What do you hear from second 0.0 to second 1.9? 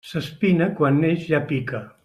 S'espina quan neix ja pica.